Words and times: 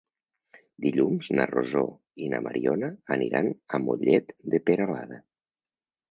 Dilluns 0.83 1.27
na 1.39 1.43
Rosó 1.49 1.83
i 2.27 2.29
na 2.31 2.39
Mariona 2.45 2.89
aniran 3.17 3.49
a 3.79 3.81
Mollet 3.83 4.33
de 4.55 4.61
Peralada. 4.71 5.21